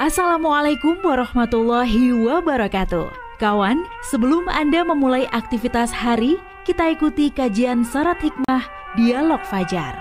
Assalamualaikum 0.00 0.96
warahmatullahi 1.04 2.16
wabarakatuh. 2.24 3.12
Kawan, 3.36 3.84
sebelum 4.08 4.48
Anda 4.48 4.80
memulai 4.80 5.28
aktivitas 5.28 5.92
hari, 5.92 6.40
kita 6.64 6.96
ikuti 6.96 7.28
kajian 7.28 7.84
syarat 7.84 8.16
hikmah 8.24 8.64
Dialog 8.96 9.44
Fajar. 9.44 10.00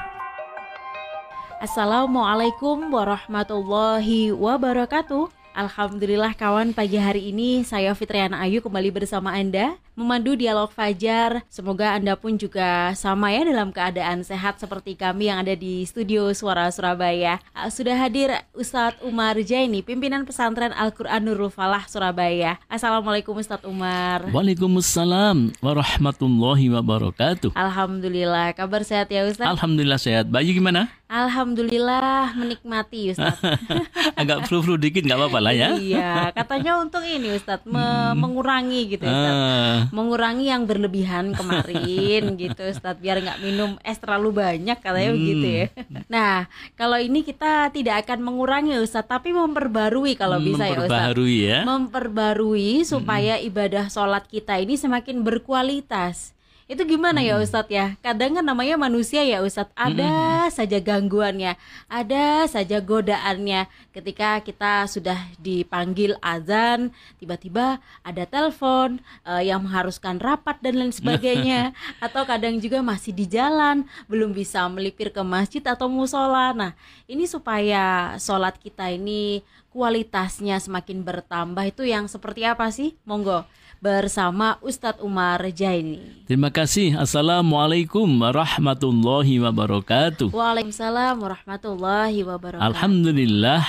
Assalamualaikum 1.59 2.87
warahmatullahi 2.87 4.31
wabarakatuh. 4.31 5.27
Alhamdulillah 5.51 6.31
kawan 6.31 6.71
pagi 6.71 6.95
hari 6.95 7.35
ini 7.35 7.67
saya 7.67 7.91
Fitriana 7.91 8.39
Ayu 8.39 8.63
kembali 8.63 9.03
bersama 9.03 9.35
Anda 9.35 9.75
memandu 9.99 10.39
dialog 10.39 10.71
Fajar. 10.71 11.43
Semoga 11.51 11.99
Anda 11.99 12.15
pun 12.15 12.39
juga 12.39 12.95
sama 12.95 13.35
ya 13.35 13.43
dalam 13.43 13.75
keadaan 13.75 14.23
sehat 14.23 14.63
seperti 14.63 14.95
kami 14.95 15.27
yang 15.27 15.43
ada 15.43 15.51
di 15.59 15.83
studio 15.83 16.31
Suara 16.31 16.71
Surabaya. 16.71 17.43
Ah, 17.51 17.67
sudah 17.67 17.99
hadir 17.99 18.31
Ustadz 18.55 19.03
Umar 19.03 19.35
Jaini, 19.43 19.83
pimpinan 19.83 20.23
pesantren 20.23 20.71
Al-Quran 20.71 21.27
Nurul 21.27 21.51
Falah 21.51 21.83
Surabaya. 21.91 22.55
Assalamualaikum 22.71 23.35
Ustadz 23.35 23.67
Umar. 23.67 24.31
Waalaikumsalam 24.31 25.59
warahmatullahi 25.59 26.71
wabarakatuh. 26.71 27.51
Alhamdulillah, 27.51 28.55
kabar 28.55 28.87
sehat 28.87 29.11
ya 29.11 29.27
Ustadz? 29.27 29.51
Alhamdulillah 29.51 29.99
sehat. 29.99 30.31
Bayu 30.31 30.55
gimana? 30.55 30.87
Alhamdulillah 31.09 32.37
menikmati 32.37 33.17
Ustadz. 33.17 33.41
Agak 34.21 34.45
flu-flu 34.45 34.77
dikit 34.77 35.01
nggak 35.01 35.17
apa-apa 35.17 35.39
lah 35.41 35.53
ya. 35.57 35.69
iya, 35.81 36.29
katanya 36.37 36.77
untuk 36.77 37.01
ini 37.01 37.33
Ustadz 37.33 37.65
me 37.65 37.81
hmm. 37.81 38.13
mengurangi 38.13 38.81
gitu 38.93 39.09
Ustadz. 39.09 39.41
Uh 39.41 39.77
mengurangi 39.89 40.53
yang 40.53 40.69
berlebihan 40.69 41.33
kemarin 41.33 42.23
gitu 42.45 42.61
Ustadz 42.61 43.01
biar 43.01 43.25
nggak 43.25 43.41
minum 43.41 43.81
es 43.81 43.97
terlalu 43.97 44.37
banyak 44.37 44.77
katanya 44.77 45.09
hmm. 45.09 45.17
begitu 45.17 45.47
ya. 45.49 45.65
Nah 46.05 46.45
kalau 46.77 47.01
ini 47.01 47.25
kita 47.25 47.73
tidak 47.73 48.05
akan 48.05 48.21
mengurangi 48.21 48.77
Ustadz 48.77 49.09
tapi 49.09 49.33
memperbarui 49.33 50.13
kalau 50.13 50.37
bisa 50.37 50.69
ya 50.69 50.77
Ustadz. 50.77 50.93
Memperbarui 50.93 51.37
ya. 51.41 51.59
Memperbarui 51.65 52.85
supaya 52.85 53.41
hmm. 53.41 53.47
ibadah 53.49 53.85
sholat 53.89 54.29
kita 54.29 54.61
ini 54.61 54.77
semakin 54.77 55.25
berkualitas 55.25 56.37
itu 56.69 56.85
gimana 56.85 57.25
ya 57.25 57.41
Ustadz 57.41 57.73
ya? 57.73 57.97
Kadang 58.05 58.37
kan 58.37 58.45
namanya 58.45 58.77
manusia 58.77 59.25
ya 59.25 59.41
Ustadz, 59.41 59.73
ada 59.73 60.45
hmm. 60.45 60.53
saja 60.53 60.77
gangguannya, 60.77 61.57
ada 61.89 62.45
saja 62.45 62.77
godaannya. 62.77 63.65
Ketika 63.89 64.37
kita 64.45 64.85
sudah 64.85 65.17
dipanggil 65.41 66.13
azan, 66.21 66.93
tiba-tiba 67.17 67.81
ada 68.05 68.23
telepon 68.29 69.01
uh, 69.25 69.41
yang 69.41 69.65
mengharuskan 69.65 70.21
rapat 70.21 70.61
dan 70.61 70.77
lain 70.77 70.93
sebagainya. 70.93 71.73
atau 72.05 72.21
kadang 72.29 72.61
juga 72.61 72.85
masih 72.85 73.17
di 73.17 73.25
jalan, 73.25 73.89
belum 74.05 74.29
bisa 74.37 74.61
melipir 74.69 75.09
ke 75.09 75.25
masjid 75.25 75.65
atau 75.65 75.89
musola. 75.89 76.53
Nah, 76.53 76.77
ini 77.09 77.25
supaya 77.25 78.13
sholat 78.21 78.61
kita 78.61 78.93
ini 78.93 79.41
kualitasnya 79.69 80.57
semakin 80.57 81.05
bertambah 81.05 81.65
itu 81.69 81.85
yang 81.85 82.09
seperti 82.09 82.45
apa 82.45 82.69
sih? 82.73 82.97
Monggo 83.05 83.45
bersama 83.79 84.59
Ustadz 84.59 84.99
Umar 84.99 85.39
Jaini. 85.55 86.27
Terima 86.27 86.51
kasih. 86.51 86.99
Assalamualaikum 86.99 88.05
warahmatullahi 88.19 89.39
wabarakatuh. 89.39 90.35
Waalaikumsalam 90.35 91.15
warahmatullahi 91.23 92.19
wabarakatuh. 92.27 92.67
Alhamdulillah. 92.75 93.63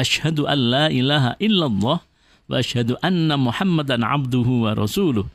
Ashhadu 0.00 0.48
an 0.48 0.58
la 0.72 0.86
ilaha 0.88 1.36
illallah 1.36 2.00
wa 2.00 2.54
ashhadu 2.56 2.96
anna 3.04 3.36
Muhammadan 3.36 4.00
abduhu 4.00 4.64
wa 4.64 4.72
rasuluh. 4.72 5.28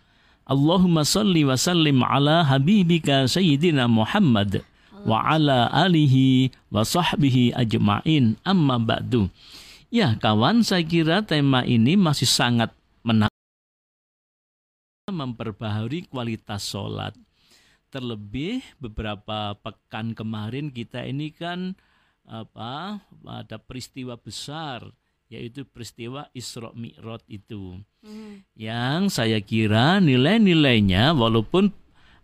Allahumma 0.49 1.05
salli 1.05 1.45
wa 1.45 1.53
sallim 1.53 2.01
ala 2.01 2.41
habibika 2.45 3.29
sayyidina 3.29 3.85
Muhammad 3.85 4.65
wa 5.05 5.21
ala 5.21 5.69
alihi 5.69 6.49
wa 6.73 6.81
sahbihi 6.81 7.53
ajma'in 7.53 8.41
amma 8.41 8.81
ba'du. 8.81 9.29
Ya 9.95 10.11
kawan, 10.19 10.59
saya 10.59 10.83
kira 10.83 11.23
tema 11.23 11.63
ini 11.63 11.95
masih 11.95 12.27
sangat 12.27 12.75
menarik 12.99 13.31
memperbaharui 15.07 16.11
kualitas 16.11 16.67
sholat. 16.67 17.15
Terlebih 17.95 18.59
beberapa 18.75 19.55
pekan 19.55 20.11
kemarin 20.11 20.67
kita 20.67 20.99
ini 21.07 21.31
kan 21.31 21.79
apa 22.27 23.07
ada 23.23 23.55
peristiwa 23.55 24.19
besar 24.19 24.83
yaitu 25.31 25.63
peristiwa 25.63 26.27
Isra 26.35 26.75
Mi'raj 26.75 27.23
itu. 27.31 27.79
Hmm. 28.03 28.43
Yang 28.51 29.15
saya 29.15 29.39
kira 29.39 30.03
nilai-nilainya 30.03 31.15
walaupun 31.15 31.71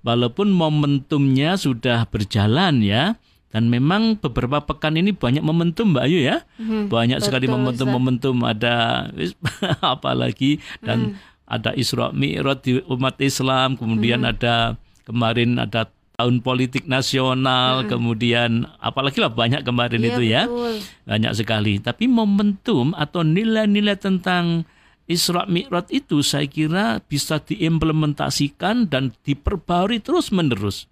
walaupun 0.04 0.52
momentumnya 0.52 1.56
sudah 1.56 2.04
berjalan 2.04 2.84
ya 2.84 3.16
dan 3.52 3.68
memang 3.68 4.18
beberapa 4.18 4.64
pekan 4.64 4.96
ini 4.96 5.12
banyak 5.12 5.44
momentum 5.44 5.92
Mbak 5.92 6.04
Ayu 6.08 6.20
ya. 6.24 6.48
Hmm, 6.56 6.88
banyak 6.88 7.20
betul, 7.20 7.28
sekali 7.28 7.46
momentum-momentum 7.52 8.36
ada 8.48 9.08
apalagi 9.96 10.64
dan 10.84 11.16
hmm 11.16 11.30
ada 11.52 11.76
Isra 11.76 12.16
Mi'raj 12.16 12.64
di 12.64 12.80
umat 12.88 13.20
Islam, 13.20 13.76
kemudian 13.76 14.24
hmm. 14.24 14.32
ada 14.32 14.80
kemarin 15.04 15.60
ada 15.60 15.92
tahun 16.16 16.40
politik 16.40 16.88
nasional, 16.88 17.84
hmm. 17.84 17.88
kemudian 17.92 18.52
apalagi 18.80 19.20
lah 19.20 19.36
banyak 19.36 19.68
kemarin 19.68 20.00
iya, 20.00 20.10
itu 20.16 20.22
ya. 20.24 20.42
Betul. 20.48 20.76
Banyak 21.04 21.34
sekali. 21.36 21.74
Tapi 21.84 22.08
momentum 22.08 22.96
atau 22.96 23.28
nilai-nilai 23.28 24.00
tentang 24.00 24.64
Isra 25.12 25.44
Mi'raj 25.44 25.92
itu 25.92 26.24
saya 26.24 26.48
kira 26.48 27.04
bisa 27.04 27.44
diimplementasikan 27.44 28.88
dan 28.88 29.12
diperbarui 29.28 30.00
terus-menerus. 30.00 30.88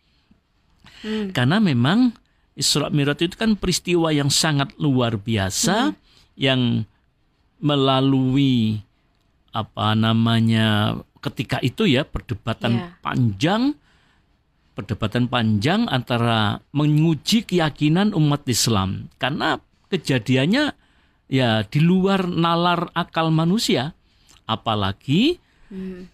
Hmm. 0.99 1.31
Karena 1.31 1.63
memang 1.63 2.18
Isra 2.59 2.91
Mi'raj 2.91 3.23
itu 3.23 3.39
kan 3.39 3.55
peristiwa 3.55 4.11
yang 4.11 4.27
sangat 4.27 4.75
luar 4.75 5.15
biasa 5.15 5.95
hmm. 5.95 5.95
yang 6.35 6.83
melalui 7.63 8.83
apa 9.55 9.95
namanya 9.95 10.99
ketika 11.23 11.57
itu 11.63 11.87
ya 11.87 12.03
perdebatan 12.03 12.73
yeah. 12.79 12.91
panjang 12.99 13.75
perdebatan 14.75 15.27
panjang 15.27 15.87
antara 15.91 16.63
menguji 16.71 17.43
keyakinan 17.43 18.15
umat 18.15 18.47
Islam 18.47 19.11
karena 19.19 19.59
kejadiannya 19.91 20.71
ya 21.27 21.63
di 21.67 21.79
luar 21.83 22.27
nalar 22.27 22.87
akal 22.95 23.31
manusia 23.33 23.91
apalagi 24.47 25.39
hmm. 25.67 26.07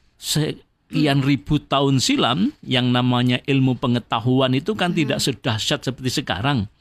Sekian 0.96 1.20
ribu 1.20 1.60
tahun 1.60 2.00
silam 2.00 2.56
yang 2.64 2.96
namanya 2.96 3.44
ilmu 3.44 3.76
pengetahuan 3.76 4.56
itu 4.56 4.80
kan 4.80 4.96
hmm. 4.96 5.04
tidak 5.04 5.20
sedahsyat 5.20 5.84
seperti 5.84 6.24
sekarang 6.24 6.72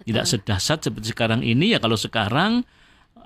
Betul. 0.00 0.04
tidak 0.08 0.24
sedahsyat 0.24 0.78
seperti 0.80 1.12
sekarang 1.12 1.44
ini 1.44 1.76
ya 1.76 1.78
kalau 1.84 2.00
sekarang 2.00 2.64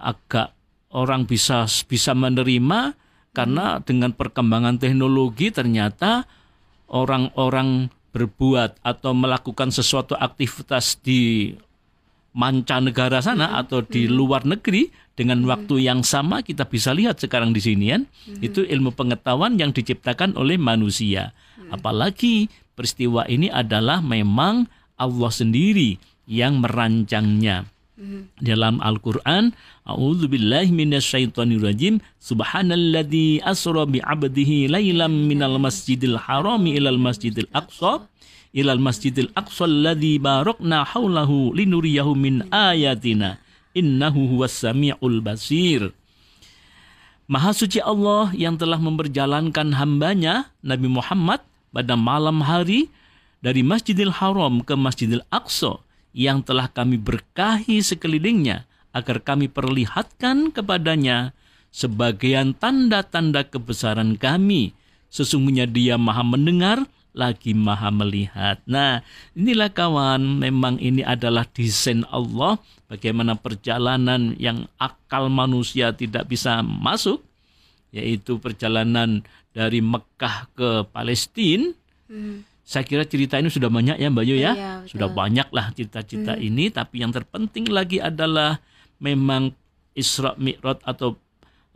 agak 0.02 0.50
orang 0.90 1.30
bisa 1.30 1.70
bisa 1.86 2.10
menerima 2.10 2.98
karena 3.30 3.78
dengan 3.86 4.10
perkembangan 4.18 4.82
teknologi 4.82 5.54
ternyata 5.54 6.26
orang-orang 6.90 7.86
berbuat 8.10 8.82
atau 8.82 9.14
melakukan 9.14 9.70
sesuatu 9.70 10.18
aktivitas 10.18 10.98
di 11.00 11.54
mancanegara 12.32 13.20
sana 13.20 13.48
mm-hmm. 13.48 13.60
atau 13.64 13.78
di 13.84 14.08
mm-hmm. 14.08 14.16
luar 14.16 14.42
negeri 14.48 14.88
dengan 15.12 15.44
mm-hmm. 15.44 15.52
waktu 15.52 15.74
yang 15.84 16.00
sama 16.00 16.40
kita 16.40 16.64
bisa 16.64 16.96
lihat 16.96 17.20
sekarang 17.20 17.52
di 17.52 17.60
sini 17.60 17.92
kan 17.92 18.02
mm-hmm. 18.08 18.40
itu 18.40 18.60
ilmu 18.64 18.96
pengetahuan 18.96 19.60
yang 19.60 19.70
diciptakan 19.70 20.36
oleh 20.40 20.56
manusia 20.56 21.32
mm-hmm. 21.32 21.76
apalagi 21.76 22.48
peristiwa 22.72 23.28
ini 23.28 23.52
adalah 23.52 24.00
memang 24.00 24.64
Allah 24.96 25.32
sendiri 25.32 26.00
yang 26.24 26.64
merancangnya 26.64 27.68
dalam 28.42 28.82
Al-Qur'an, 28.82 29.54
A'udzu 29.86 30.26
billahi 30.26 30.74
minasyaitonir 30.74 31.62
rajim. 31.62 32.02
Subhanalladzi 32.18 33.42
asra 33.42 33.86
bi 33.86 34.02
'abdihi 34.02 34.70
lailam 34.70 35.30
minal 35.30 35.58
masjidil 35.62 36.18
harami 36.18 36.78
ilal 36.78 36.98
masjidil 36.98 37.50
aqsa 37.54 38.06
ilal 38.52 38.80
masjidil 38.80 39.32
aqsa 39.32 39.64
alladzi 39.64 40.20
barakna 40.20 40.84
haulahu 40.84 41.52
linuriyahu 41.56 42.12
min 42.16 42.46
ayatina. 42.52 43.40
Innahu 43.72 44.36
huwas 44.36 44.52
samiul 44.52 45.24
basir. 45.24 45.96
Maha 47.24 47.56
suci 47.56 47.80
Allah 47.80 48.28
yang 48.36 48.60
telah 48.60 48.76
memperjalankan 48.76 49.72
hambanya 49.80 50.52
Nabi 50.60 50.92
Muhammad 50.92 51.40
pada 51.72 51.96
malam 51.96 52.44
hari 52.44 52.92
dari 53.40 53.64
Masjidil 53.64 54.12
Haram 54.12 54.60
ke 54.60 54.76
Masjidil 54.76 55.24
Aqsa 55.32 55.80
yang 56.12 56.44
telah 56.44 56.68
kami 56.68 57.00
berkahi 57.00 57.80
sekelilingnya 57.80 58.68
agar 58.92 59.24
kami 59.24 59.48
perlihatkan 59.48 60.52
kepadanya 60.52 61.32
sebagian 61.72 62.52
tanda-tanda 62.52 63.48
kebesaran 63.48 64.20
kami. 64.20 64.76
Sesungguhnya 65.08 65.64
dia 65.64 65.96
maha 65.96 66.20
mendengar 66.20 66.84
lagi 67.12 67.52
maha 67.52 67.92
melihat. 67.92 68.60
Nah, 68.64 69.04
inilah 69.36 69.68
kawan, 69.68 70.40
memang 70.40 70.80
ini 70.80 71.04
adalah 71.04 71.44
desain 71.52 72.08
Allah 72.08 72.56
bagaimana 72.88 73.36
perjalanan 73.36 74.32
yang 74.40 74.64
akal 74.80 75.28
manusia 75.28 75.92
tidak 75.92 76.28
bisa 76.28 76.64
masuk, 76.64 77.20
yaitu 77.92 78.40
perjalanan 78.40 79.20
dari 79.52 79.84
Mekah 79.84 80.48
ke 80.56 80.88
Palestina. 80.88 81.68
Hmm 82.08 82.48
saya 82.62 82.86
kira 82.86 83.04
cerita 83.04 83.36
ini 83.36 83.50
sudah 83.50 83.68
banyak 83.68 83.98
ya 83.98 84.08
Mbak 84.08 84.24
Yu 84.24 84.36
ya. 84.38 84.52
Iya, 84.54 84.72
sudah 84.86 85.10
banyak 85.10 85.50
lah 85.50 85.74
cerita-cerita 85.74 86.38
hmm. 86.38 86.46
ini 86.48 86.70
tapi 86.70 87.02
yang 87.02 87.10
terpenting 87.12 87.68
lagi 87.68 87.98
adalah 87.98 88.62
memang 89.02 89.52
Isra 89.92 90.32
Mi'raj 90.38 90.80
atau 90.86 91.18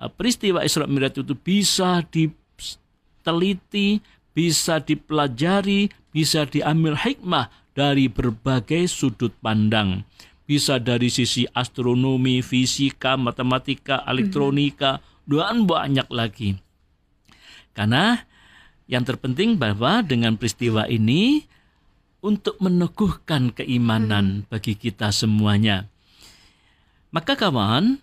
uh, 0.01 0.09
peristiwa 0.09 0.65
Isra 0.65 0.87
Mi'raj 0.87 1.21
itu 1.21 1.35
bisa 1.37 2.01
diteliti, 2.09 4.01
bisa 4.37 4.85
dipelajari, 4.85 5.89
bisa 6.13 6.45
diambil 6.45 6.93
hikmah 6.93 7.49
dari 7.73 8.13
berbagai 8.13 8.85
sudut 8.85 9.33
pandang. 9.41 10.05
Bisa 10.45 10.77
dari 10.77 11.09
sisi 11.09 11.49
astronomi, 11.57 12.45
fisika, 12.45 13.17
matematika, 13.17 14.05
elektronika, 14.05 15.01
dan 15.25 15.65
banyak 15.65 16.07
lagi. 16.13 16.61
Karena 17.73 18.21
yang 18.87 19.03
terpenting 19.03 19.59
bahwa 19.59 20.05
dengan 20.05 20.39
peristiwa 20.39 20.87
ini 20.87 21.43
untuk 22.23 22.61
meneguhkan 22.63 23.51
keimanan 23.57 24.47
bagi 24.47 24.79
kita 24.79 25.11
semuanya. 25.11 25.91
Maka 27.11 27.35
kawan, 27.35 27.99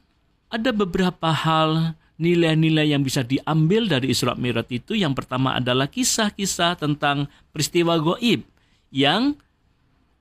ada 0.52 0.72
beberapa 0.76 1.32
hal 1.32 1.96
nilai-nilai 2.22 2.94
yang 2.94 3.02
bisa 3.02 3.26
diambil 3.26 3.90
dari 3.90 4.14
Isra 4.14 4.38
Mi'raj 4.38 4.70
itu. 4.70 4.94
Yang 4.94 5.24
pertama 5.24 5.58
adalah 5.58 5.90
kisah-kisah 5.90 6.78
tentang 6.78 7.30
peristiwa 7.50 7.98
goib 7.98 8.46
yang 8.94 9.34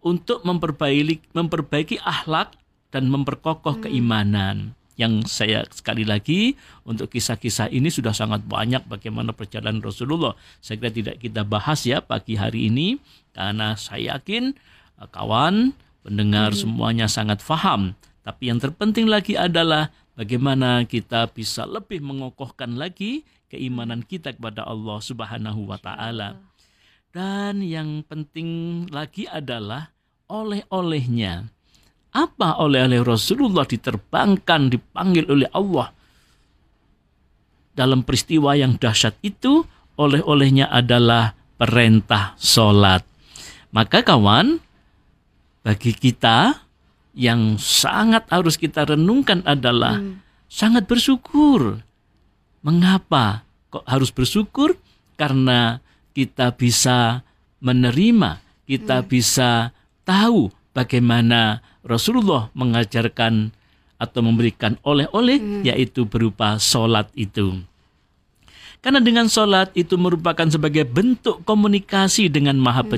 untuk 0.02 0.42
memperbaiki 0.42 1.30
memperbaiki 1.36 2.02
akhlak 2.02 2.56
dan 2.90 3.08
memperkokoh 3.08 3.78
hmm. 3.78 3.84
keimanan 3.88 4.56
yang 5.00 5.24
saya 5.24 5.64
sekali 5.72 6.04
lagi 6.04 6.52
untuk 6.84 7.08
kisah-kisah 7.08 7.72
ini 7.72 7.88
sudah 7.88 8.12
sangat 8.12 8.44
banyak 8.44 8.84
bagaimana 8.84 9.32
perjalanan 9.32 9.80
Rasulullah. 9.80 10.36
Saya 10.60 10.76
kira 10.78 10.92
tidak 10.92 11.16
kita 11.16 11.42
bahas 11.48 11.80
ya 11.88 12.04
pagi 12.04 12.36
hari 12.36 12.68
ini 12.68 13.00
karena 13.32 13.72
saya 13.80 14.18
yakin 14.20 14.52
eh, 15.00 15.08
kawan 15.08 15.72
pendengar 16.04 16.52
hmm. 16.52 16.60
semuanya 16.60 17.06
sangat 17.08 17.40
faham. 17.40 17.96
Tapi 18.22 18.52
yang 18.52 18.62
terpenting 18.62 19.10
lagi 19.10 19.34
adalah 19.34 19.90
bagaimana 20.18 20.84
kita 20.88 21.30
bisa 21.30 21.64
lebih 21.64 22.02
mengokohkan 22.04 22.76
lagi 22.76 23.24
keimanan 23.52 24.04
kita 24.04 24.32
kepada 24.32 24.64
Allah 24.64 24.98
Subhanahu 25.00 25.68
wa 25.68 25.78
taala. 25.78 26.40
Dan 27.12 27.60
yang 27.60 28.00
penting 28.08 28.84
lagi 28.88 29.28
adalah 29.28 29.92
oleh-olehnya 30.32 31.44
apa 32.12 32.60
oleh-oleh 32.60 33.00
Rasulullah 33.00 33.64
diterbangkan, 33.64 34.68
dipanggil 34.68 35.28
oleh 35.28 35.48
Allah 35.52 35.92
dalam 37.72 38.04
peristiwa 38.04 38.52
yang 38.52 38.76
dahsyat 38.76 39.16
itu, 39.24 39.64
oleh-olehnya 39.96 40.68
adalah 40.68 41.32
perintah 41.56 42.36
sholat. 42.36 43.00
Maka 43.72 44.04
kawan, 44.04 44.60
bagi 45.64 45.96
kita 45.96 46.68
yang 47.12 47.60
sangat 47.60 48.24
harus 48.32 48.56
kita 48.56 48.88
renungkan 48.88 49.44
adalah 49.44 50.00
hmm. 50.00 50.20
sangat 50.48 50.88
bersyukur. 50.88 51.84
Mengapa 52.64 53.44
kok 53.68 53.84
harus 53.84 54.08
bersyukur? 54.12 54.76
Karena 55.16 55.80
kita 56.16 56.56
bisa 56.56 57.20
menerima, 57.60 58.40
kita 58.64 59.04
hmm. 59.04 59.08
bisa 59.08 59.70
tahu 60.02 60.50
bagaimana 60.72 61.60
Rasulullah 61.84 62.48
mengajarkan 62.56 63.52
atau 64.00 64.20
memberikan 64.24 64.74
oleh-oleh 64.82 65.38
hmm. 65.38 65.62
yaitu 65.68 66.08
berupa 66.08 66.58
sholat 66.58 67.06
itu. 67.14 67.62
Karena 68.82 68.98
dengan 68.98 69.30
sholat 69.30 69.70
itu 69.78 69.94
merupakan 69.94 70.48
sebagai 70.50 70.82
bentuk 70.82 71.46
komunikasi 71.46 72.26
dengan 72.26 72.58
Maha 72.58 72.82
hmm. 72.82 72.90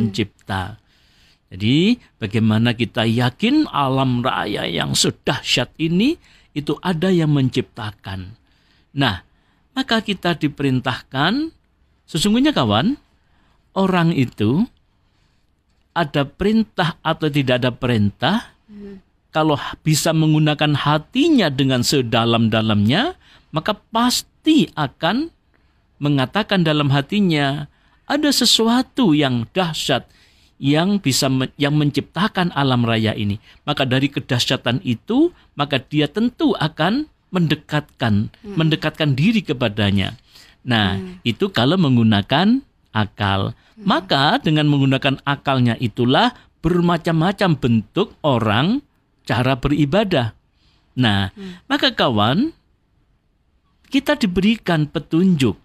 Jadi 1.55 2.03
bagaimana 2.19 2.75
kita 2.75 3.06
yakin 3.06 3.71
alam 3.71 4.27
raya 4.27 4.67
yang 4.67 4.91
sedahsyat 4.91 5.71
ini 5.79 6.19
itu 6.51 6.75
ada 6.83 7.15
yang 7.15 7.31
menciptakan. 7.31 8.35
Nah, 8.91 9.23
maka 9.71 10.03
kita 10.03 10.35
diperintahkan 10.35 11.55
sesungguhnya 12.11 12.51
kawan, 12.51 12.99
orang 13.71 14.11
itu 14.19 14.67
ada 15.95 16.27
perintah 16.27 16.99
atau 17.06 17.31
tidak 17.31 17.62
ada 17.62 17.71
perintah, 17.71 18.50
kalau 19.31 19.55
bisa 19.87 20.11
menggunakan 20.11 20.75
hatinya 20.75 21.55
dengan 21.55 21.87
sedalam-dalamnya, 21.87 23.15
maka 23.55 23.79
pasti 23.95 24.67
akan 24.75 25.31
mengatakan 26.03 26.67
dalam 26.67 26.91
hatinya 26.91 27.71
ada 28.11 28.31
sesuatu 28.35 29.15
yang 29.15 29.47
dahsyat 29.55 30.11
yang 30.64 30.96
bisa 30.96 31.28
yang 31.61 31.76
menciptakan 31.76 32.49
alam 32.56 32.88
raya 32.88 33.12
ini. 33.12 33.37
Maka 33.69 33.84
dari 33.84 34.08
kedahsyatan 34.08 34.81
itu, 34.81 35.28
maka 35.61 35.76
dia 35.76 36.08
tentu 36.08 36.56
akan 36.56 37.05
mendekatkan 37.28 38.32
hmm. 38.32 38.56
mendekatkan 38.56 39.12
diri 39.12 39.44
kepadanya. 39.44 40.16
Nah, 40.64 40.96
hmm. 40.96 41.20
itu 41.20 41.52
kalau 41.52 41.76
menggunakan 41.76 42.64
akal. 42.96 43.52
Hmm. 43.52 43.84
Maka 43.84 44.40
dengan 44.40 44.72
menggunakan 44.72 45.20
akalnya 45.28 45.76
itulah 45.76 46.32
bermacam-macam 46.64 47.61
bentuk 47.61 48.16
orang 48.25 48.81
cara 49.28 49.61
beribadah. 49.61 50.32
Nah, 50.96 51.28
hmm. 51.37 51.69
maka 51.69 51.93
kawan, 51.93 52.56
kita 53.93 54.16
diberikan 54.16 54.88
petunjuk 54.88 55.61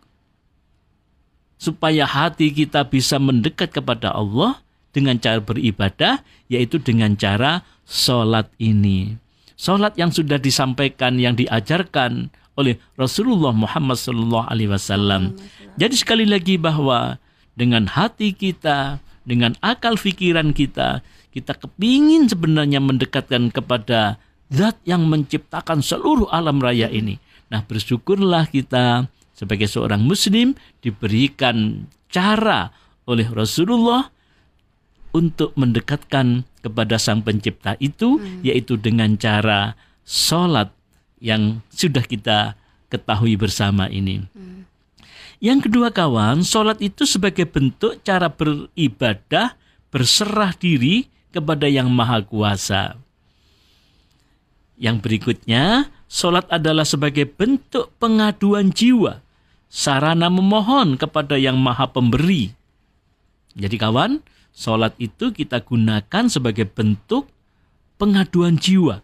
supaya 1.56 2.04
hati 2.04 2.52
kita 2.52 2.84
bisa 2.84 3.16
mendekat 3.16 3.72
kepada 3.72 4.12
Allah 4.12 4.60
dengan 4.96 5.22
cara 5.22 5.40
beribadah, 5.42 6.22
yaitu 6.50 6.82
dengan 6.82 7.14
cara 7.16 7.66
sholat 7.86 8.50
ini. 8.58 9.18
Sholat 9.60 10.00
yang 10.00 10.10
sudah 10.10 10.40
disampaikan, 10.40 11.20
yang 11.20 11.36
diajarkan 11.36 12.32
oleh 12.60 12.76
Rasulullah 13.00 13.56
Muhammad 13.56 13.96
SAW. 13.96 15.36
Jadi 15.80 15.96
sekali 15.96 16.28
lagi 16.28 16.60
bahwa 16.60 17.20
dengan 17.56 17.88
hati 17.88 18.36
kita, 18.36 19.00
dengan 19.24 19.56
akal 19.64 19.96
pikiran 20.00 20.52
kita, 20.52 21.04
kita 21.30 21.54
kepingin 21.56 22.28
sebenarnya 22.28 22.84
mendekatkan 22.84 23.54
kepada 23.54 24.20
zat 24.50 24.76
yang 24.84 25.06
menciptakan 25.08 25.80
seluruh 25.80 26.28
alam 26.34 26.60
raya 26.60 26.90
ini. 26.90 27.22
Nah 27.48 27.64
bersyukurlah 27.64 28.50
kita 28.50 29.08
sebagai 29.38 29.70
seorang 29.70 30.04
muslim 30.04 30.58
diberikan 30.84 31.88
cara 32.12 32.74
oleh 33.08 33.30
Rasulullah 33.30 34.12
untuk 35.16 35.56
mendekatkan 35.58 36.46
kepada 36.62 37.00
sang 37.00 37.24
pencipta 37.24 37.80
itu 37.80 38.20
hmm. 38.20 38.46
yaitu 38.46 38.76
dengan 38.76 39.16
cara 39.16 39.74
sholat 40.04 40.70
yang 41.20 41.64
sudah 41.72 42.04
kita 42.04 42.56
ketahui 42.90 43.38
bersama 43.38 43.88
ini. 43.88 44.26
Hmm. 44.34 44.66
Yang 45.40 45.72
kedua 45.72 45.96
kawan, 45.96 46.44
sholat 46.44 46.84
itu 46.84 47.08
sebagai 47.08 47.48
bentuk 47.48 48.04
cara 48.04 48.28
beribadah, 48.28 49.56
berserah 49.88 50.52
diri 50.52 51.08
kepada 51.32 51.70
yang 51.72 51.88
maha 51.88 52.20
kuasa. 52.20 53.00
Yang 54.76 54.98
berikutnya, 55.00 55.88
sholat 56.12 56.44
adalah 56.52 56.84
sebagai 56.84 57.24
bentuk 57.24 57.88
pengaduan 58.04 58.76
jiwa, 58.76 59.24
sarana 59.72 60.28
memohon 60.28 61.00
kepada 61.00 61.40
yang 61.40 61.56
maha 61.56 61.88
pemberi. 61.88 62.52
Jadi 63.56 63.76
kawan, 63.80 64.20
sholat 64.60 64.92
itu 65.00 65.32
kita 65.32 65.64
gunakan 65.64 66.28
sebagai 66.28 66.68
bentuk 66.68 67.32
pengaduan 67.96 68.60
jiwa. 68.60 69.00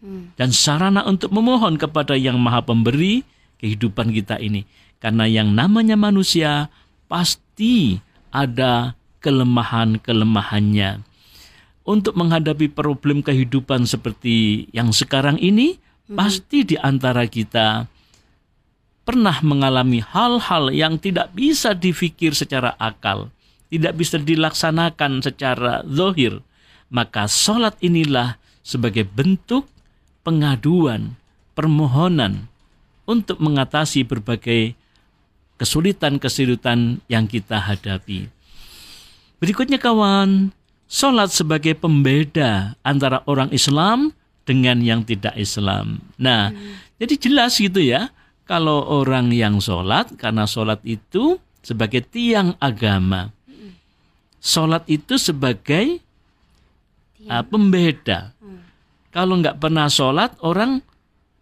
Hmm. 0.00 0.32
Dan 0.40 0.56
sarana 0.56 1.04
untuk 1.04 1.28
memohon 1.36 1.76
kepada 1.76 2.16
yang 2.16 2.40
maha 2.40 2.64
pemberi 2.64 3.20
kehidupan 3.60 4.08
kita 4.16 4.40
ini 4.40 4.64
karena 4.96 5.28
yang 5.28 5.52
namanya 5.52 6.00
manusia 6.00 6.72
pasti 7.12 8.00
ada 8.32 8.96
kelemahan-kelemahannya. 9.20 11.04
Untuk 11.86 12.18
menghadapi 12.18 12.72
problem 12.72 13.22
kehidupan 13.22 13.86
seperti 13.86 14.66
yang 14.74 14.90
sekarang 14.90 15.38
ini, 15.38 15.78
hmm. 16.08 16.16
pasti 16.18 16.66
di 16.66 16.76
antara 16.80 17.28
kita 17.28 17.86
pernah 19.06 19.38
mengalami 19.38 20.02
hal-hal 20.02 20.74
yang 20.74 20.98
tidak 20.98 21.30
bisa 21.30 21.78
difikir 21.78 22.34
secara 22.34 22.74
akal, 22.74 23.30
tidak 23.72 23.98
bisa 23.98 24.16
dilaksanakan 24.20 25.24
secara 25.24 25.82
zohir. 25.86 26.42
Maka 26.90 27.26
sholat 27.26 27.74
inilah 27.82 28.38
sebagai 28.62 29.06
bentuk 29.06 29.66
pengaduan, 30.22 31.18
permohonan 31.54 32.46
untuk 33.06 33.38
mengatasi 33.38 34.02
berbagai 34.06 34.74
kesulitan-kesulitan 35.56 37.00
yang 37.06 37.26
kita 37.26 37.58
hadapi. 37.58 38.28
Berikutnya 39.38 39.78
kawan, 39.78 40.50
sholat 40.86 41.30
sebagai 41.32 41.74
pembeda 41.76 42.74
antara 42.86 43.22
orang 43.26 43.50
Islam 43.52 44.14
dengan 44.46 44.78
yang 44.80 45.02
tidak 45.02 45.34
Islam. 45.34 46.00
Nah, 46.16 46.54
hmm. 46.54 46.98
jadi 47.02 47.14
jelas 47.18 47.58
gitu 47.58 47.82
ya, 47.82 48.14
kalau 48.46 48.86
orang 48.86 49.34
yang 49.34 49.58
sholat, 49.58 50.14
karena 50.16 50.46
sholat 50.46 50.78
itu 50.86 51.36
sebagai 51.60 52.06
tiang 52.06 52.54
agama. 52.62 53.34
Sholat 54.46 54.86
itu 54.86 55.18
sebagai 55.18 55.98
uh, 57.26 57.42
pembeda. 57.42 58.30
Hmm. 58.38 58.62
Kalau 59.10 59.42
nggak 59.42 59.58
pernah 59.58 59.90
sholat, 59.90 60.38
orang 60.38 60.78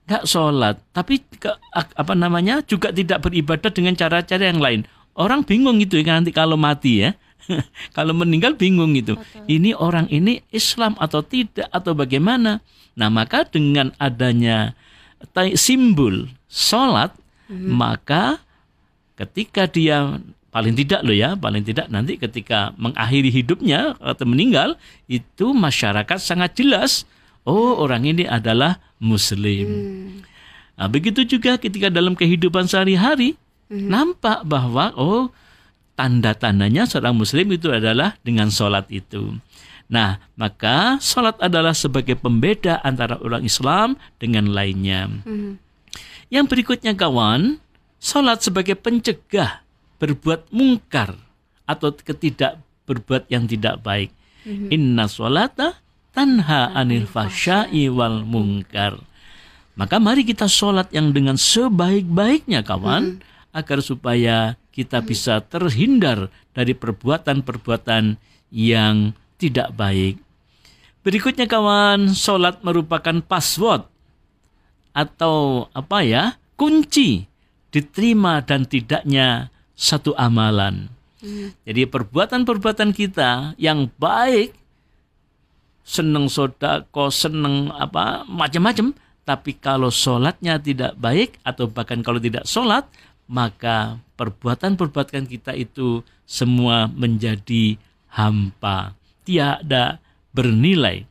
nggak 0.09 0.25
sholat, 0.25 0.81
tapi 0.93 1.21
ke, 1.21 1.53
apa 1.73 2.13
namanya 2.17 2.65
juga 2.65 2.93
tidak 2.93 3.29
beribadah 3.29 3.69
dengan 3.69 3.93
cara-cara 3.93 4.45
yang 4.49 4.61
lain. 4.61 4.81
Orang 5.15 5.45
bingung 5.45 5.79
itu 5.85 6.01
ya 6.01 6.17
nanti 6.17 6.33
kalau 6.33 6.57
mati 6.57 7.05
ya. 7.05 7.13
kalau 7.97 8.17
meninggal 8.17 8.57
bingung 8.57 8.97
itu. 8.97 9.21
Betul. 9.21 9.45
Ini 9.49 9.71
orang 9.77 10.09
ini 10.09 10.41
Islam 10.49 10.97
atau 10.97 11.21
tidak 11.21 11.69
atau 11.69 11.93
bagaimana? 11.93 12.65
Nah 12.97 13.09
maka 13.13 13.45
dengan 13.45 13.93
adanya 14.01 14.73
simbol 15.57 16.33
sholat, 16.49 17.13
hmm. 17.53 17.69
maka 17.69 18.41
ketika 19.21 19.69
dia 19.69 20.19
paling 20.55 20.79
tidak 20.79 21.03
loh 21.03 21.11
ya, 21.11 21.35
paling 21.35 21.67
tidak 21.67 21.91
nanti 21.91 22.15
ketika 22.15 22.71
mengakhiri 22.79 23.35
hidupnya 23.35 23.99
atau 23.99 24.23
meninggal 24.23 24.79
itu 25.11 25.51
masyarakat 25.51 26.23
sangat 26.23 26.55
jelas 26.55 27.03
oh 27.43 27.83
orang 27.83 28.07
ini 28.07 28.23
adalah 28.23 28.79
muslim. 29.03 29.67
Hmm. 29.67 30.23
Nah, 30.79 30.87
begitu 30.87 31.27
juga 31.27 31.59
ketika 31.59 31.91
dalam 31.91 32.15
kehidupan 32.15 32.71
sehari-hari 32.71 33.35
hmm. 33.67 33.91
nampak 33.91 34.47
bahwa 34.47 34.95
oh 34.95 35.35
tanda-tandanya 35.99 36.87
seorang 36.87 37.19
muslim 37.19 37.51
itu 37.51 37.75
adalah 37.75 38.15
dengan 38.23 38.47
sholat 38.47 38.87
itu. 38.95 39.35
Nah, 39.91 40.23
maka 40.39 41.03
sholat 41.03 41.35
adalah 41.43 41.75
sebagai 41.75 42.15
pembeda 42.15 42.79
antara 42.87 43.19
orang 43.19 43.43
Islam 43.43 43.99
dengan 44.23 44.55
lainnya. 44.55 45.11
Hmm. 45.27 45.59
Yang 46.31 46.47
berikutnya 46.47 46.95
kawan, 46.95 47.59
sholat 47.99 48.39
sebagai 48.39 48.79
pencegah 48.79 49.64
berbuat 49.99 50.51
mungkar 50.51 51.17
atau 51.65 51.95
ketidak 51.95 52.61
berbuat 52.85 53.29
yang 53.33 53.49
tidak 53.49 53.81
baik. 53.81 54.13
Hmm. 54.45 54.69
Inna 54.69 55.09
sholata 55.09 55.81
tanha 56.15 56.71
anil 56.73 57.09
fahsyai 57.09 57.89
wal 57.91 58.23
mungkar. 58.23 59.01
Maka 59.75 59.99
mari 59.99 60.23
kita 60.23 60.47
sholat 60.47 60.95
yang 60.95 61.11
dengan 61.11 61.35
sebaik-baiknya 61.35 62.63
kawan, 62.63 63.19
hmm. 63.19 63.51
agar 63.51 63.83
supaya 63.83 64.55
kita 64.71 65.03
hmm. 65.03 65.07
bisa 65.11 65.43
terhindar 65.43 66.31
dari 66.55 66.79
perbuatan-perbuatan 66.79 68.15
yang 68.55 69.19
tidak 69.35 69.75
baik. 69.75 70.23
Berikutnya 71.03 71.51
kawan, 71.51 72.15
sholat 72.15 72.63
merupakan 72.63 73.19
password 73.21 73.85
atau 74.95 75.67
apa 75.75 76.07
ya, 76.07 76.25
kunci 76.55 77.27
diterima 77.75 78.39
dan 78.47 78.63
tidaknya 78.71 79.51
satu 79.75 80.15
amalan. 80.15 80.89
Hmm. 81.21 81.55
Jadi 81.67 81.87
perbuatan-perbuatan 81.91 82.91
kita 82.95 83.59
yang 83.59 83.91
baik 83.99 84.55
seneng 85.85 86.33
sodako, 86.33 87.13
seneng 87.13 87.71
apa 87.77 88.25
macam-macam. 88.27 88.97
Tapi 89.25 89.57
kalau 89.57 89.89
sholatnya 89.89 90.61
tidak 90.61 90.97
baik 91.01 91.41
atau 91.45 91.65
bahkan 91.69 92.05
kalau 92.05 92.21
tidak 92.21 92.45
sholat, 92.45 92.85
maka 93.25 93.97
perbuatan-perbuatan 94.21 95.25
kita 95.25 95.57
itu 95.57 96.05
semua 96.29 96.93
menjadi 96.93 97.81
hampa, 98.13 98.93
tiada 99.25 99.97
bernilai. 100.37 101.09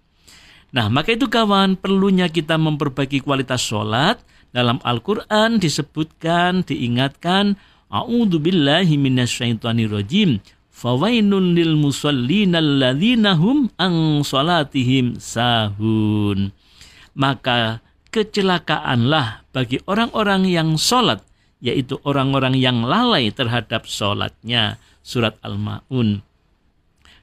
Nah, 0.74 0.90
maka 0.90 1.14
itu 1.14 1.30
kawan, 1.30 1.78
perlunya 1.78 2.30
kita 2.30 2.58
memperbaiki 2.58 3.22
kualitas 3.22 3.62
sholat. 3.62 4.22
Dalam 4.54 4.78
Al-Quran 4.86 5.58
disebutkan, 5.58 6.62
diingatkan, 6.66 7.58
A'udhu 7.94 8.42
billahi 8.42 8.98
minasyaitonirrojim 8.98 10.42
fawainun 10.74 11.54
lil 11.54 11.78
musallina 11.78 12.58
alladzina 12.58 13.38
hum 13.38 13.70
ang 13.78 14.26
salatihim 14.26 15.22
sahun. 15.22 16.50
Maka 17.14 17.86
kecelakaanlah 18.10 19.46
bagi 19.54 19.78
orang-orang 19.86 20.50
yang 20.50 20.74
sholat, 20.74 21.22
yaitu 21.62 22.02
orang-orang 22.02 22.58
yang 22.58 22.82
lalai 22.82 23.30
terhadap 23.30 23.86
sholatnya. 23.86 24.82
Surat 25.04 25.38
Al-Ma'un. 25.44 26.24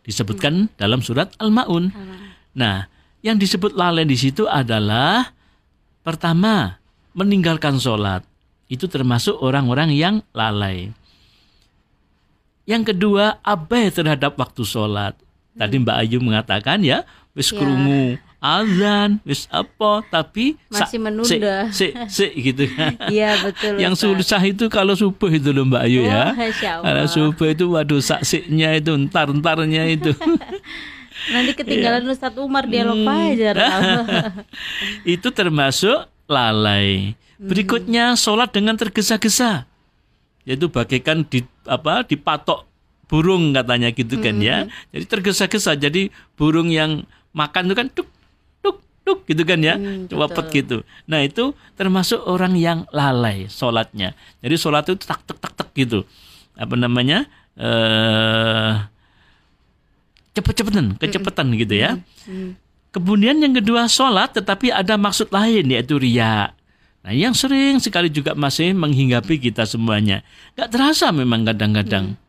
Disebutkan 0.06 0.68
hmm. 0.68 0.78
dalam 0.78 1.00
surat 1.02 1.32
Al-Ma'un. 1.40 1.90
Nah, 2.54 2.86
yang 3.24 3.40
disebut 3.40 3.72
lalai 3.72 4.04
di 4.04 4.20
situ 4.20 4.44
adalah 4.44 5.32
pertama, 6.04 6.78
meninggalkan 7.16 7.80
sholat. 7.80 8.29
Itu 8.70 8.86
termasuk 8.86 9.34
orang-orang 9.42 9.90
yang 9.90 10.22
lalai. 10.30 10.94
Yang 12.70 12.94
kedua, 12.94 13.42
abai 13.42 13.90
terhadap 13.90 14.38
waktu 14.38 14.62
sholat. 14.62 15.18
Tadi 15.58 15.76
hmm. 15.76 15.84
Mbak 15.84 15.96
Ayu 16.06 16.18
mengatakan 16.22 16.78
ya, 16.86 17.02
wis 17.34 17.50
ya. 17.50 17.58
kerungu 17.58 18.14
azan, 18.40 19.20
wis 19.26 19.44
apa, 19.52 20.00
tapi 20.08 20.56
masih 20.72 20.96
menunda. 20.96 21.68
Si, 21.74 21.92
si, 22.08 22.26
gitu 22.40 22.64
kan. 22.72 22.96
Iya 23.12 23.36
betul. 23.44 23.76
Yang 23.76 23.94
susah 24.00 24.40
itu 24.46 24.70
kalau 24.72 24.96
subuh 24.96 25.28
itu 25.28 25.52
loh 25.52 25.68
Mbak 25.68 25.82
Ayu 25.84 26.08
ya. 26.08 26.32
oh, 26.32 26.38
ya. 26.40 26.72
Kalau 26.80 27.04
subuh 27.10 27.48
itu 27.52 27.64
waduh 27.68 28.00
saksiknya 28.00 28.80
itu, 28.80 28.96
entar-entarnya 28.96 29.84
itu. 29.92 30.16
Nanti 31.34 31.52
ketinggalan 31.52 32.08
yeah. 32.08 32.12
Ustadz 32.16 32.40
Umar 32.40 32.64
dia 32.64 32.88
lupa 32.88 33.12
hmm. 33.12 33.28
aja. 33.36 33.50
itu 35.18 35.28
termasuk 35.28 36.08
lalai. 36.24 37.12
Hmm. 37.40 37.48
Berikutnya 37.48 38.20
sholat 38.20 38.52
dengan 38.52 38.76
tergesa-gesa 38.76 39.64
yaitu 40.44 40.68
bagaikan 40.68 41.24
di 41.24 41.44
apa 41.68 42.04
dipatok 42.04 42.68
burung 43.08 43.56
katanya 43.56 43.88
gitu 43.90 44.20
kan 44.20 44.36
ya. 44.44 44.68
Hmm. 44.68 44.70
Jadi 44.92 45.04
tergesa-gesa. 45.08 45.72
Jadi 45.74 46.12
burung 46.36 46.68
yang 46.68 47.08
makan 47.32 47.72
itu 47.72 47.74
kan 47.74 47.88
tuk 47.90 48.08
tuk 48.60 48.76
tuk 49.02 49.24
gitu 49.24 49.42
kan 49.48 49.58
ya. 49.64 49.80
Hmm, 49.80 50.06
Wapet 50.12 50.46
gitu. 50.52 50.86
Nah, 51.10 51.24
itu 51.24 51.56
termasuk 51.74 52.22
orang 52.22 52.54
yang 52.60 52.84
lalai 52.94 53.50
sholatnya. 53.50 54.12
Jadi 54.44 54.54
sholat 54.60 54.84
itu 54.86 55.00
tak 55.00 55.24
tak 55.24 55.40
tak 55.40 55.52
tak 55.56 55.68
gitu. 55.72 56.04
Apa 56.60 56.76
namanya? 56.76 57.24
eh 57.60 58.74
cepet-cepetan, 60.30 60.94
kecepatan 60.96 61.46
hmm. 61.50 61.58
gitu 61.66 61.74
ya. 61.74 61.90
Hmm. 62.28 62.54
Kemudian 62.94 63.42
yang 63.42 63.54
kedua 63.54 63.90
sholat 63.90 64.38
tetapi 64.38 64.70
ada 64.70 64.94
maksud 64.94 65.34
lain 65.34 65.66
yaitu 65.66 65.98
riak 65.98 66.54
Nah, 67.00 67.16
yang 67.16 67.32
sering 67.32 67.80
sekali 67.80 68.12
juga 68.12 68.36
masih 68.36 68.76
menghinggapi 68.76 69.40
kita 69.40 69.64
semuanya. 69.64 70.20
Gak 70.52 70.68
terasa 70.68 71.08
memang 71.08 71.48
kadang-kadang. 71.48 72.16
Hmm. 72.16 72.20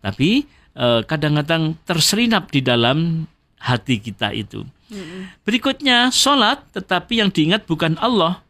Tapi 0.00 0.48
eh, 0.76 1.00
kadang-kadang 1.04 1.76
terselinap 1.84 2.48
di 2.48 2.64
dalam 2.64 3.28
hati 3.60 4.00
kita 4.00 4.32
itu. 4.32 4.64
Hmm. 4.88 5.28
Berikutnya, 5.44 6.08
sholat 6.08 6.64
tetapi 6.72 7.20
yang 7.20 7.28
diingat 7.28 7.68
bukan 7.68 8.00
Allah. 8.00 8.40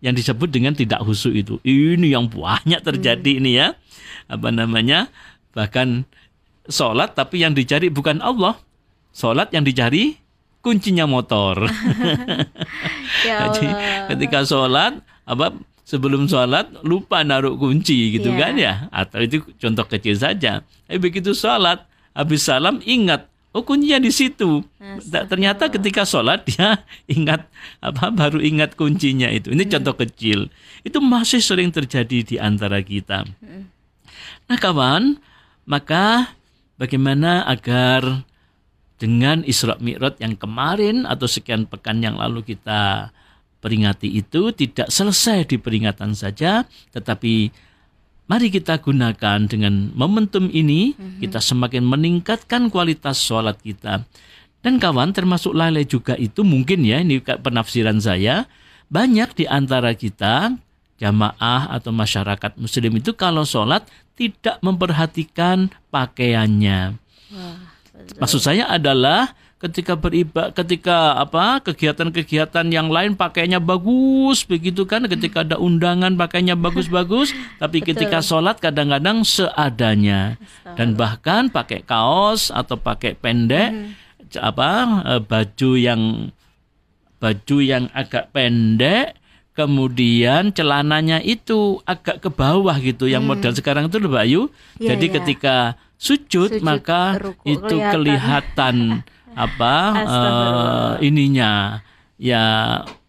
Yang 0.00 0.24
disebut 0.26 0.48
dengan 0.48 0.74
tidak 0.74 1.04
husu 1.06 1.30
itu. 1.30 1.62
Ini 1.62 2.16
yang 2.16 2.26
banyak 2.26 2.82
terjadi 2.82 3.30
hmm. 3.36 3.40
ini 3.42 3.50
ya. 3.62 3.78
Apa 4.26 4.50
namanya? 4.50 5.06
Bahkan 5.54 6.02
sholat 6.66 7.14
tapi 7.14 7.46
yang 7.46 7.54
dicari 7.54 7.90
bukan 7.90 8.18
Allah. 8.18 8.58
Sholat 9.10 9.50
yang 9.54 9.66
dicari 9.66 10.19
kuncinya 10.60 11.08
motor. 11.08 11.68
ya 13.26 13.36
Jadi 13.52 13.68
ketika 14.14 14.44
sholat 14.44 15.00
apa 15.24 15.56
sebelum 15.84 16.28
sholat 16.30 16.70
lupa 16.86 17.24
naruh 17.26 17.56
kunci 17.56 18.16
gitu 18.16 18.30
yeah. 18.32 18.40
kan 18.40 18.54
ya 18.56 18.74
atau 18.92 19.18
itu 19.24 19.42
contoh 19.58 19.84
kecil 19.88 20.16
saja. 20.16 20.62
Eh 20.86 21.00
begitu 21.00 21.32
sholat 21.32 21.84
habis 22.14 22.44
salam 22.44 22.78
ingat 22.84 23.26
oh 23.50 23.66
kuncinya 23.66 23.98
di 23.98 24.12
situ. 24.12 24.62
Ternyata 25.10 25.72
ketika 25.72 26.06
sholat 26.06 26.44
dia 26.48 26.84
ingat 27.10 27.48
apa 27.82 28.12
baru 28.14 28.38
ingat 28.38 28.76
kuncinya 28.78 29.26
itu. 29.32 29.50
Ini 29.50 29.66
hmm. 29.66 29.72
contoh 29.78 29.94
kecil. 30.06 30.52
Itu 30.86 31.02
masih 31.02 31.42
sering 31.42 31.74
terjadi 31.74 32.22
di 32.22 32.36
antara 32.38 32.80
kita. 32.80 33.26
Hmm. 33.42 33.68
Nah 34.50 34.58
kawan, 34.58 35.22
maka 35.66 36.34
bagaimana 36.74 37.46
agar 37.46 38.26
dengan 39.00 39.40
Isra 39.48 39.80
Mi'raj 39.80 40.20
yang 40.20 40.36
kemarin 40.36 41.08
atau 41.08 41.24
sekian 41.24 41.64
pekan 41.64 42.04
yang 42.04 42.20
lalu 42.20 42.44
kita 42.44 43.08
peringati 43.64 44.12
itu 44.12 44.52
tidak 44.52 44.92
selesai 44.92 45.48
di 45.48 45.56
peringatan 45.56 46.12
saja, 46.12 46.68
tetapi 46.92 47.48
mari 48.28 48.52
kita 48.52 48.76
gunakan 48.76 49.48
dengan 49.48 49.88
momentum 49.96 50.52
ini 50.52 50.92
mm-hmm. 50.92 51.18
kita 51.24 51.40
semakin 51.40 51.80
meningkatkan 51.88 52.68
kualitas 52.68 53.24
sholat 53.24 53.56
kita. 53.64 54.04
Dan 54.60 54.76
kawan 54.76 55.16
termasuk 55.16 55.56
lalai 55.56 55.88
juga 55.88 56.12
itu 56.20 56.44
mungkin 56.44 56.84
ya 56.84 57.00
ini 57.00 57.24
penafsiran 57.24 57.96
saya 57.96 58.44
banyak 58.92 59.32
di 59.32 59.44
antara 59.48 59.96
kita 59.96 60.52
jamaah 61.00 61.72
atau 61.72 61.88
masyarakat 61.96 62.60
muslim 62.60 63.00
itu 63.00 63.16
kalau 63.16 63.48
sholat 63.48 63.88
tidak 64.20 64.60
memperhatikan 64.60 65.72
pakaiannya. 65.88 67.00
Wah. 67.32 67.79
Maksud 68.20 68.40
saya 68.40 68.68
adalah 68.68 69.32
ketika 69.60 69.92
beribadah 69.92 70.56
ketika 70.56 71.20
apa 71.20 71.60
kegiatan-kegiatan 71.60 72.64
yang 72.72 72.88
lain 72.88 73.12
pakainya 73.12 73.60
bagus 73.60 74.40
begitu 74.48 74.88
kan 74.88 75.04
ketika 75.04 75.44
ada 75.44 75.60
undangan 75.60 76.16
pakainya 76.16 76.56
bagus-bagus 76.56 77.36
tapi 77.62 77.84
Betul. 77.84 77.88
ketika 77.92 78.24
sholat 78.24 78.56
kadang-kadang 78.56 79.20
seadanya 79.20 80.40
dan 80.80 80.96
bahkan 80.96 81.52
pakai 81.52 81.84
kaos 81.84 82.48
atau 82.48 82.80
pakai 82.80 83.20
pendek 83.20 83.68
hmm. 83.68 84.40
apa 84.40 84.70
eh, 85.04 85.20
baju 85.20 85.70
yang 85.76 86.32
baju 87.20 87.56
yang 87.60 87.84
agak 87.92 88.32
pendek 88.32 89.19
kemudian 89.60 90.56
celananya 90.56 91.20
itu 91.20 91.84
agak 91.84 92.24
ke 92.24 92.32
bawah 92.32 92.72
gitu 92.80 93.04
yang 93.04 93.28
Hmm. 93.28 93.36
model 93.36 93.52
sekarang 93.52 93.92
itu 93.92 94.00
loh 94.00 94.08
Mbak 94.08 94.24
Ayu. 94.24 94.42
Iya, 94.80 94.88
Jadi 94.96 95.06
iya. 95.06 95.14
ketika 95.20 95.56
sujud, 96.00 96.48
Sujud, 96.56 96.64
maka 96.64 97.20
itu 97.44 97.60
kelihatan. 97.76 97.92
kelihatan 97.92 98.76
apa 99.36 99.74
eh, 100.00 100.92
ininya 101.04 101.84
ya 102.16 102.42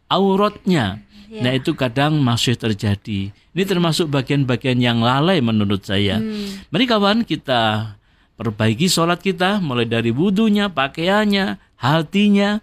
auratnya. 0.08 1.00
Iya. 1.32 1.40
Nah, 1.40 1.52
itu 1.56 1.72
kadang 1.72 2.20
masih 2.20 2.60
terjadi. 2.60 3.32
Ini 3.32 3.64
termasuk 3.64 4.12
bagian-bagian 4.12 4.84
yang 4.84 5.00
lalai 5.00 5.40
menurut 5.40 5.80
saya. 5.88 6.20
Hmm. 6.20 6.68
Mari 6.68 6.84
kawan 6.84 7.24
kita 7.24 7.96
perbaiki 8.36 8.92
sholat 8.92 9.24
kita 9.24 9.64
mulai 9.64 9.88
dari 9.88 10.12
wudhunya, 10.12 10.68
pakaiannya, 10.68 11.56
hatinya. 11.80 12.60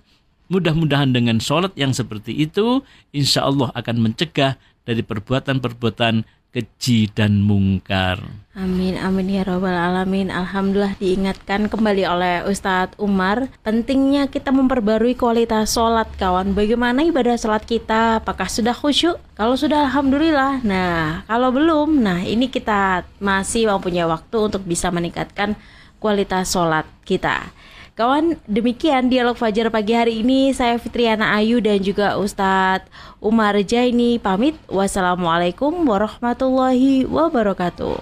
Mudah-mudahan 0.48 1.12
dengan 1.12 1.38
sholat 1.44 1.76
yang 1.76 1.92
seperti 1.92 2.32
itu, 2.32 2.80
insya 3.12 3.44
Allah 3.44 3.68
akan 3.76 4.00
mencegah 4.00 4.56
dari 4.88 5.04
perbuatan-perbuatan 5.04 6.24
keji 6.48 7.12
dan 7.12 7.44
mungkar. 7.44 8.24
Amin 8.56 8.96
amin 8.96 9.28
ya 9.28 9.44
robbal 9.44 9.76
alamin. 9.76 10.32
Alhamdulillah 10.32 10.96
diingatkan 10.96 11.68
kembali 11.68 12.02
oleh 12.08 12.34
Ustadz 12.48 12.96
Umar 12.98 13.52
Pentingnya 13.60 14.32
kita 14.32 14.48
memperbarui 14.50 15.14
kualitas 15.14 15.76
sholat 15.76 16.08
kawan. 16.16 16.56
Bagaimana 16.56 17.04
ibadah 17.04 17.36
sholat 17.36 17.68
kita? 17.68 18.24
Apakah 18.24 18.48
sudah 18.48 18.72
khusyuk? 18.72 19.20
Kalau 19.36 19.54
sudah 19.54 19.86
Alhamdulillah. 19.86 20.64
Nah 20.64 21.22
kalau 21.28 21.52
belum 21.52 22.00
Nah 22.00 22.24
ini 22.24 22.48
kita 22.48 23.04
masih 23.20 23.68
mempunyai 23.68 24.08
waktu 24.08 24.36
untuk 24.40 24.64
bisa 24.64 24.88
meningkatkan 24.88 25.54
kualitas 26.00 26.50
sholat 26.50 26.88
kita 27.04 27.52
Kawan, 27.98 28.38
demikian 28.46 29.10
dialog 29.10 29.34
Fajar 29.34 29.74
pagi 29.74 29.90
hari 29.90 30.22
ini. 30.22 30.54
Saya 30.54 30.78
Fitriana 30.78 31.34
Ayu 31.34 31.58
dan 31.58 31.82
juga 31.82 32.14
Ustadz 32.14 32.86
Umar 33.18 33.58
Jaini 33.66 34.22
pamit. 34.22 34.54
Wassalamualaikum 34.70 35.74
warahmatullahi 35.82 37.10
wabarakatuh. 37.10 37.98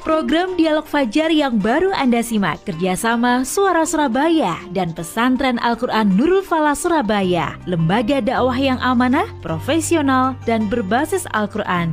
Program 0.00 0.56
Dialog 0.56 0.88
Fajar 0.88 1.28
yang 1.28 1.60
baru 1.60 1.92
Anda 1.92 2.24
simak 2.24 2.64
kerjasama 2.64 3.44
Suara 3.44 3.84
Surabaya 3.84 4.56
dan 4.72 4.96
Pesantren 4.96 5.60
Al-Quran 5.60 6.16
Nurul 6.16 6.40
Falah 6.40 6.72
Surabaya, 6.72 7.60
lembaga 7.68 8.24
dakwah 8.24 8.56
yang 8.56 8.80
amanah, 8.80 9.28
profesional, 9.44 10.32
dan 10.48 10.64
berbasis 10.72 11.28
Al-Quran. 11.36 11.92